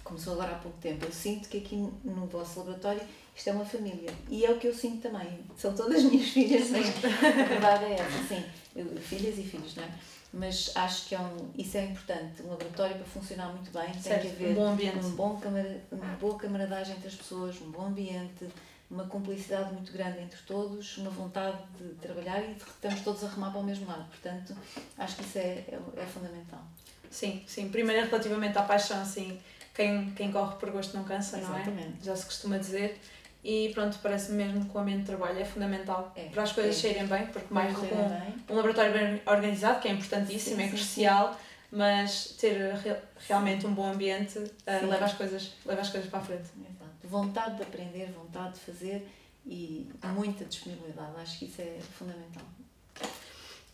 Começou 0.03 0.35
agora 0.35 0.53
há 0.53 0.59
pouco 0.59 0.76
tempo. 0.79 1.05
Eu 1.05 1.12
sinto 1.12 1.49
que 1.49 1.59
aqui 1.59 1.76
no 1.76 2.26
vosso 2.26 2.59
laboratório 2.59 3.00
isto 3.37 3.50
é 3.50 3.53
uma 3.53 3.64
família. 3.64 4.11
E 4.29 4.45
é 4.45 4.50
o 4.50 4.59
que 4.59 4.67
eu 4.69 4.75
sinto 4.75 5.03
também. 5.09 5.41
São 5.57 5.75
todas 5.75 6.03
minhas 6.05 6.29
filhas, 6.29 6.71
mas 6.71 6.87
a 6.87 7.45
verdade 7.45 7.85
é 7.85 7.95
essa, 7.95 8.29
sim. 8.29 8.45
Filhas 9.00 9.38
e 9.38 9.43
filhos, 9.43 9.75
não 9.76 9.85
é? 9.85 9.88
Mas 10.33 10.73
acho 10.75 11.07
que 11.09 11.14
é 11.14 11.21
um, 11.21 11.50
isso 11.57 11.76
é 11.76 11.85
importante. 11.85 12.43
Um 12.43 12.49
laboratório 12.50 12.97
para 12.97 13.05
funcionar 13.05 13.49
muito 13.53 13.71
bem 13.71 13.91
tem 13.93 14.03
Certo, 14.03 14.23
que 14.23 14.29
haver 14.29 14.50
um 14.50 14.55
bom 14.55 14.67
ambiente. 14.67 15.07
um 15.07 15.11
bom 15.11 15.37
camara, 15.37 15.81
uma 15.93 16.07
boa 16.17 16.37
camaradagem 16.37 16.97
entre 16.97 17.07
as 17.07 17.14
pessoas, 17.14 17.61
um 17.61 17.71
bom 17.71 17.87
ambiente, 17.87 18.49
uma 18.91 19.05
cumplicidade 19.07 19.73
muito 19.73 19.93
grande 19.93 20.21
entre 20.21 20.38
todos, 20.47 20.99
uma 20.99 21.11
vontade 21.11 21.59
de 21.79 21.88
trabalhar 21.95 22.41
e 22.43 22.53
estamos 22.57 23.00
todos 23.03 23.23
a 23.23 23.29
remar 23.29 23.53
para 23.53 23.61
o 23.61 23.64
mesmo 23.64 23.87
lado. 23.87 24.09
Portanto, 24.09 24.57
acho 24.99 25.17
que 25.17 25.23
isso 25.23 25.38
é, 25.38 25.64
é, 25.69 25.79
é 25.99 26.07
fundamental. 26.07 26.62
Sim, 27.11 27.45
sim. 27.47 27.69
Primeiro, 27.69 28.07
relativamente 28.07 28.59
à 28.59 28.62
paixão, 28.62 29.00
assim, 29.00 29.38
quem, 29.73 30.11
quem 30.17 30.33
corre 30.33 30.57
por 30.57 30.71
gosto 30.71 30.97
não 30.97 31.05
cansa, 31.05 31.37
não 31.37 31.57
é? 31.57 31.61
Exatamente. 31.61 32.05
Já 32.05 32.17
se 32.17 32.25
costuma 32.26 32.59
dizer. 32.59 33.00
E 33.45 33.71
pronto, 33.75 33.99
parece-me 34.03 34.43
mesmo 34.43 34.65
que 34.65 34.75
o 34.75 34.81
ambiente 34.81 35.01
de 35.01 35.07
trabalho 35.07 35.39
é 35.39 35.45
fundamental 35.45 36.11
É, 36.17 36.25
para 36.31 36.43
as 36.45 36.53
coisas 36.53 36.77
é. 36.77 36.81
saírem 36.81 37.07
bem, 37.07 37.27
porque 37.27 37.53
mais 37.53 37.75
do 37.75 37.83
que 37.83 37.93
um, 37.95 38.53
um 38.53 38.57
laboratório 38.57 38.93
bem 38.93 39.21
organizado, 39.27 39.81
que 39.81 39.89
é 39.89 39.91
importantíssimo, 39.91 40.57
Sim, 40.57 40.63
é 40.63 40.65
sim, 40.65 40.71
crucial, 40.71 41.39
mas 41.71 42.29
ter 42.41 42.73
re- 42.77 42.97
realmente 43.29 43.67
um 43.67 43.75
bom 43.75 43.85
ambiente 43.93 44.39
uh, 44.39 44.49
Sim. 44.81 44.87
leva, 44.87 45.05
as 45.05 45.13
coisas, 45.13 45.53
leva 45.67 45.81
as 45.83 45.91
coisas 45.91 46.09
para 46.09 46.21
a 46.21 46.23
frente. 46.23 46.41
Exato. 46.59 46.91
Vontade 47.05 47.57
de 47.57 47.63
aprender, 47.65 48.11
vontade 48.13 48.55
de 48.55 48.61
fazer 48.61 49.07
e 49.45 49.91
muita 50.15 50.47
disponibilidade. 50.47 51.11
Acho 51.21 51.39
que 51.39 51.45
isso 51.45 51.61
é 51.61 51.77
fundamental. 51.99 52.43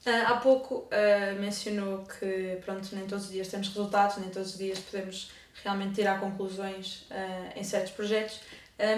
Ah, 0.05 0.31
há 0.33 0.37
pouco 0.39 0.89
ah, 0.91 1.35
mencionou 1.39 2.05
que 2.05 2.59
pronto, 2.65 2.89
nem 2.97 3.07
todos 3.07 3.27
os 3.27 3.31
dias 3.31 3.47
temos 3.49 3.69
resultados, 3.69 4.17
nem 4.17 4.31
todos 4.31 4.53
os 4.53 4.59
dias 4.59 4.79
podemos 4.81 5.31
realmente 5.63 5.95
tirar 5.97 6.19
conclusões 6.19 7.07
ah, 7.11 7.53
em 7.55 7.63
certos 7.63 7.93
projetos, 7.93 8.41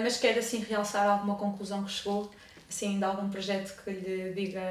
mas 0.01 0.17
quer 0.17 0.37
assim 0.37 0.59
realçar 0.59 1.07
alguma 1.07 1.35
conclusão 1.35 1.83
que 1.83 1.91
chegou, 1.91 2.31
assim, 2.69 2.97
de 2.97 3.03
algum 3.03 3.29
projeto 3.29 3.81
que 3.83 3.91
lhe 3.91 4.33
diga 4.33 4.61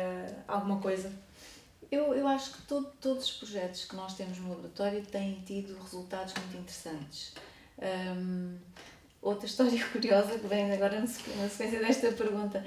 alguma 0.48 0.78
coisa? 0.80 1.12
Eu, 1.90 2.14
eu 2.14 2.26
acho 2.26 2.52
que 2.54 2.62
todo, 2.62 2.86
todos 3.00 3.24
os 3.24 3.32
projetos 3.32 3.84
que 3.84 3.94
nós 3.94 4.14
temos 4.14 4.38
no 4.38 4.48
laboratório 4.48 5.02
têm 5.04 5.42
tido 5.44 5.78
resultados 5.82 6.32
muito 6.34 6.56
interessantes. 6.56 7.34
Hum, 7.78 8.56
outra 9.20 9.44
história 9.46 9.84
curiosa 9.88 10.38
que 10.38 10.46
vem 10.46 10.72
agora 10.72 10.98
na 11.00 11.06
sequ- 11.06 11.36
na 11.36 11.48
sequência 11.50 11.80
desta 11.80 12.12
pergunta, 12.12 12.64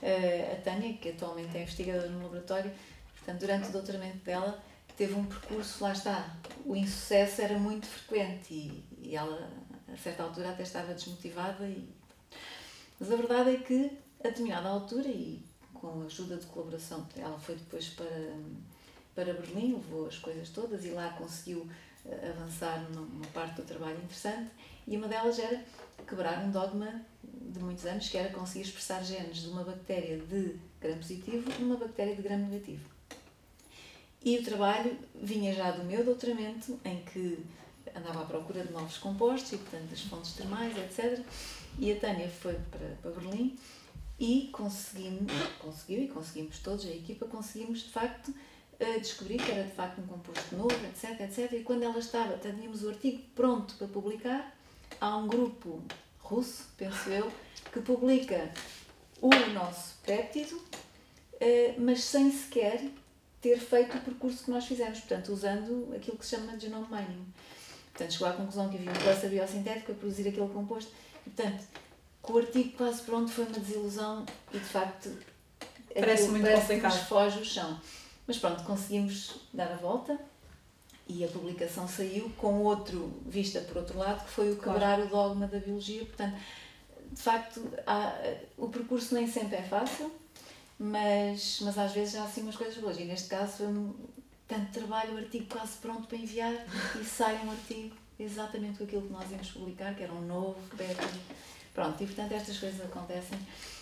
eh, 0.00 0.56
a 0.56 0.62
Tânia, 0.62 0.94
que 0.94 1.08
atualmente 1.08 1.56
é 1.56 1.62
investigadora 1.62 2.08
no 2.08 2.22
laboratório, 2.22 2.70
portanto, 3.16 3.40
durante 3.40 3.68
o 3.68 3.72
doutoramento 3.72 4.18
dela, 4.18 4.62
teve 4.96 5.14
um 5.14 5.24
percurso, 5.24 5.82
lá 5.82 5.92
está, 5.92 6.36
o 6.64 6.76
insucesso 6.76 7.42
era 7.42 7.58
muito 7.58 7.86
frequente 7.86 8.52
e, 8.54 8.84
e 9.02 9.16
ela, 9.16 9.50
a 9.92 9.96
certa 9.96 10.22
altura, 10.22 10.50
até 10.50 10.62
estava 10.62 10.94
desmotivada. 10.94 11.66
E... 11.66 11.88
Mas 12.98 13.10
a 13.10 13.16
verdade 13.16 13.50
é 13.50 13.56
que, 13.58 13.90
a 14.20 14.28
determinada 14.28 14.68
altura, 14.68 15.08
e 15.08 15.42
com 15.74 16.02
a 16.02 16.04
ajuda 16.04 16.36
de 16.36 16.46
colaboração, 16.46 17.06
ela 17.16 17.38
foi 17.38 17.54
depois 17.54 17.88
para, 17.90 18.06
para 19.14 19.34
Berlim, 19.34 19.74
levou 19.74 20.06
as 20.06 20.18
coisas 20.18 20.48
todas 20.50 20.84
e 20.84 20.90
lá 20.90 21.10
conseguiu 21.10 21.68
uh, 22.04 22.30
avançar 22.30 22.88
numa 22.90 23.26
parte 23.28 23.56
do 23.56 23.62
trabalho 23.62 23.98
interessante 23.98 24.50
e 24.86 24.96
uma 24.96 25.06
delas 25.06 25.38
era 25.38 25.62
quebrar 26.06 26.42
um 26.42 26.50
dogma 26.50 27.02
de 27.22 27.58
muitos 27.60 27.84
anos, 27.84 28.08
que 28.08 28.16
era 28.16 28.32
conseguir 28.32 28.64
expressar 28.64 29.04
genes 29.04 29.38
de 29.38 29.48
uma 29.48 29.62
bactéria 29.62 30.18
de 30.18 30.58
gram 30.80 30.96
positivo 30.96 31.50
numa 31.60 31.76
bactéria 31.76 32.16
de 32.16 32.22
gram 32.22 32.38
negativo. 32.38 32.88
E 34.24 34.38
o 34.38 34.42
trabalho 34.42 34.98
vinha 35.14 35.54
já 35.54 35.70
do 35.70 35.84
meu 35.84 36.04
doutoramento, 36.04 36.80
em 36.84 37.04
que 37.04 37.44
andava 37.96 38.22
à 38.22 38.24
procura 38.24 38.64
de 38.64 38.72
novos 38.72 38.98
compostos 38.98 39.52
e, 39.52 39.56
portanto, 39.58 39.90
das 39.90 40.00
fontes 40.02 40.32
termais, 40.32 40.76
etc. 40.76 41.24
E 41.78 41.92
a 41.92 41.96
Tânia 41.96 42.28
foi 42.28 42.54
para, 42.70 42.86
para 43.02 43.10
Berlim 43.12 43.58
e 44.18 44.48
conseguimos, 44.52 45.32
conseguiu 45.60 46.02
e 46.02 46.08
conseguimos 46.08 46.58
todos, 46.58 46.84
a 46.86 46.90
equipa, 46.90 47.26
conseguimos 47.26 47.80
de 47.80 47.90
facto 47.90 48.34
eh, 48.80 48.98
descobrir 48.98 49.38
que 49.38 49.50
era 49.50 49.64
de 49.64 49.72
facto 49.72 50.00
um 50.00 50.06
composto 50.06 50.56
novo, 50.56 50.74
etc, 50.86 51.20
etc. 51.20 51.52
E 51.52 51.62
quando 51.62 51.84
ela 51.84 51.98
estava, 51.98 52.36
tínhamos 52.38 52.82
o 52.82 52.88
artigo 52.88 53.22
pronto 53.34 53.74
para 53.74 53.86
publicar, 53.86 54.56
há 55.00 55.16
um 55.16 55.28
grupo 55.28 55.82
russo, 56.18 56.66
penso 56.76 57.08
eu, 57.10 57.30
que 57.72 57.80
publica 57.80 58.52
o 59.20 59.30
nosso 59.52 59.96
péptido, 60.04 60.60
eh, 61.40 61.74
mas 61.78 62.02
sem 62.02 62.30
sequer 62.30 62.82
ter 63.40 63.58
feito 63.58 63.96
o 63.96 64.00
percurso 64.00 64.44
que 64.44 64.50
nós 64.50 64.66
fizemos, 64.66 64.98
portanto, 65.00 65.32
usando 65.32 65.94
aquilo 65.94 66.16
que 66.16 66.26
se 66.26 66.36
chama 66.36 66.58
genome 66.58 66.86
mining. 66.90 67.26
Portanto, 67.98 68.12
chegou 68.12 68.28
à 68.28 68.32
conclusão 68.32 68.68
que 68.68 68.76
havia 68.76 68.92
um 68.92 68.94
cluster 68.94 69.28
biosintético 69.28 69.90
a 69.90 69.94
produzir 69.96 70.28
aquele 70.28 70.48
composto. 70.48 70.92
E, 71.26 71.30
portanto, 71.30 71.64
com 72.22 72.32
o 72.34 72.38
artigo 72.38 72.76
quase 72.76 73.02
pronto 73.02 73.28
foi 73.28 73.44
uma 73.44 73.58
desilusão 73.58 74.24
e, 74.52 74.58
de 74.58 74.64
facto, 74.64 75.10
parece 75.92 76.28
muito 76.28 76.44
parece 76.44 76.60
complicado. 76.60 76.92
Que 76.92 76.98
nos 76.98 77.08
foge 77.08 77.40
o 77.40 77.44
chão. 77.44 77.80
Mas 78.24 78.38
pronto, 78.38 78.62
conseguimos 78.62 79.40
dar 79.52 79.72
a 79.72 79.76
volta 79.76 80.16
e 81.08 81.24
a 81.24 81.28
publicação 81.28 81.88
saiu 81.88 82.30
com 82.36 82.62
outro 82.62 83.12
vista 83.26 83.60
por 83.62 83.78
outro 83.78 83.98
lado, 83.98 84.24
que 84.24 84.30
foi 84.30 84.52
o 84.52 84.56
quebrar 84.56 84.96
claro. 84.96 85.06
o 85.06 85.08
dogma 85.08 85.48
da 85.48 85.58
biologia. 85.58 86.04
Portanto, 86.04 86.36
de 87.10 87.20
facto, 87.20 87.68
há, 87.84 88.14
o 88.56 88.68
percurso 88.68 89.12
nem 89.12 89.26
sempre 89.26 89.56
é 89.56 89.62
fácil, 89.62 90.12
mas, 90.78 91.58
mas 91.62 91.76
às 91.76 91.90
vezes 91.90 92.14
há 92.14 92.22
assim 92.22 92.42
umas 92.42 92.56
coisas 92.56 92.76
boas. 92.76 92.96
E 92.96 93.04
neste 93.04 93.28
caso 93.28 93.56
foi 93.56 93.66
tanto 94.48 94.72
trabalho, 94.72 95.14
o 95.14 95.18
artigo 95.18 95.46
quase 95.46 95.76
pronto 95.76 96.08
para 96.08 96.16
enviar 96.16 96.54
e 97.00 97.04
sai 97.04 97.36
um 97.44 97.50
artigo 97.50 97.94
exatamente 98.18 98.78
com 98.78 98.84
aquilo 98.84 99.02
que 99.02 99.12
nós 99.12 99.30
íamos 99.30 99.50
publicar, 99.50 99.94
que 99.94 100.02
era 100.02 100.12
um 100.12 100.22
novo 100.22 100.56
pétalo. 100.76 101.10
Pronto, 101.74 102.02
e 102.02 102.06
portanto 102.06 102.32
estas 102.32 102.58
coisas 102.58 102.80
acontecem. 102.80 103.38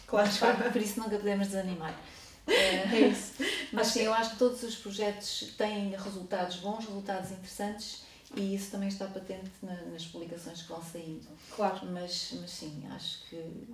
Claro. 0.06 0.28
Mas, 0.28 0.72
por 0.72 0.82
isso 0.82 1.00
nunca 1.00 1.16
podemos 1.16 1.48
desanimar. 1.48 1.98
É 2.48 3.08
isso. 3.08 3.32
Mas 3.72 3.88
sim, 3.88 4.02
eu 4.02 4.14
acho 4.14 4.30
que 4.30 4.36
todos 4.36 4.62
os 4.62 4.76
projetos 4.76 5.52
têm 5.58 5.90
resultados 5.90 6.56
bons, 6.58 6.84
resultados 6.84 7.32
interessantes 7.32 8.04
e 8.36 8.54
isso 8.54 8.70
também 8.70 8.88
está 8.88 9.06
patente 9.06 9.50
na, 9.60 9.74
nas 9.86 10.04
publicações 10.04 10.62
que 10.62 10.68
vão 10.68 10.80
saindo. 10.80 11.26
Claro. 11.56 11.84
Mas, 11.86 12.34
mas 12.40 12.50
sim, 12.50 12.86
acho 12.94 13.28
que 13.28 13.66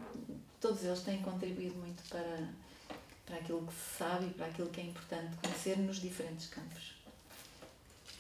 todos 0.58 0.82
eles 0.84 1.00
têm 1.00 1.20
contribuído 1.20 1.75
muito 1.75 2.02
para, 2.08 2.49
para 3.33 3.41
aquilo 3.41 3.67
que 3.67 3.73
se 3.73 3.99
sabe 3.99 4.27
e 4.27 4.31
para 4.31 4.47
aquilo 4.47 4.69
que 4.69 4.81
é 4.83 4.85
importante 4.85 5.37
conhecer 5.43 5.79
nos 5.79 6.01
diferentes 6.01 6.49
campos. 6.49 6.93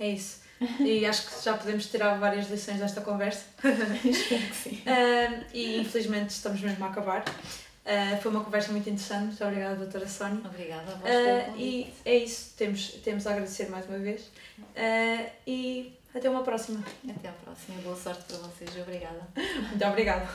É 0.00 0.08
isso. 0.08 0.40
E 0.78 1.04
acho 1.04 1.26
que 1.28 1.44
já 1.44 1.56
podemos 1.56 1.86
tirar 1.86 2.18
várias 2.20 2.48
lições 2.48 2.78
desta 2.78 3.00
conversa. 3.00 3.44
Espero 4.04 4.42
que 4.42 4.54
sim. 4.54 4.82
Uh, 4.86 5.44
e 5.52 5.80
infelizmente 5.80 6.30
estamos 6.30 6.60
mesmo 6.60 6.84
a 6.84 6.88
acabar. 6.88 7.24
Uh, 7.24 8.22
foi 8.22 8.30
uma 8.30 8.44
conversa 8.44 8.70
muito 8.70 8.88
interessante. 8.88 9.24
Muito 9.24 9.44
obrigada, 9.44 9.74
doutora 9.74 10.06
Sónia. 10.06 10.40
Obrigada 10.44 10.92
a 10.92 10.94
vós 10.94 11.10
uh, 11.10 11.58
E 11.58 11.92
é 12.04 12.16
isso. 12.16 12.54
Temos, 12.56 12.92
temos 13.02 13.26
a 13.26 13.32
agradecer 13.32 13.68
mais 13.70 13.88
uma 13.88 13.98
vez. 13.98 14.22
Uh, 14.22 15.30
e 15.44 15.98
até 16.14 16.30
uma 16.30 16.44
próxima. 16.44 16.82
Até 17.08 17.28
a 17.28 17.32
próxima. 17.32 17.82
Boa 17.82 17.96
sorte 17.96 18.22
para 18.22 18.36
vocês. 18.38 18.70
Obrigada. 18.76 19.26
Muito 19.68 19.84
obrigada. 19.84 20.28